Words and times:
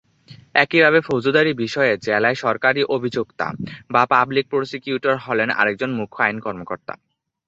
একইভাবে 0.55 0.99
ফৌজদারি 1.01 1.51
বিষয়ে 1.63 1.93
জেলায় 2.05 2.37
সরকারি 2.43 2.81
অভিযোক্তা 2.95 3.47
বা 3.89 4.01
পাবলিক 4.05 4.45
প্রসিকিউটর 4.49 5.15
হলেন 5.25 5.49
আরেকজন 5.51 5.91
মুখ্য 5.99 6.19
আইন 6.23 6.37
কর্মকর্তা। 6.39 6.93